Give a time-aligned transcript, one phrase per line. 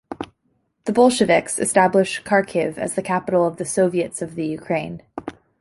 [0.85, 5.03] The Bolsheviks established Kharkiv as the capital of the "Soviets of the Ukraine".